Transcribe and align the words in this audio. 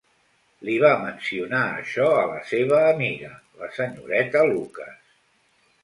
Li 0.69 0.77
va 0.83 0.89
mencionar 1.01 1.59
això 1.83 2.09
a 2.21 2.25
la 2.33 2.39
seva 2.53 2.81
amiga, 2.87 3.33
la 3.63 3.71
senyoreta 3.79 4.47
Lucas. 4.55 5.03